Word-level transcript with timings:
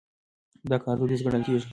دا 0.69 0.77
کار 0.83 0.95
دوديز 0.97 1.21
ګڼل 1.25 1.43
کېږي. 1.47 1.67